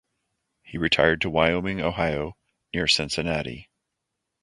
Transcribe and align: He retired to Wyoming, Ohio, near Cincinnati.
He 0.63 0.79
retired 0.79 1.21
to 1.21 1.29
Wyoming, 1.29 1.79
Ohio, 1.79 2.35
near 2.73 2.87
Cincinnati. 2.87 3.69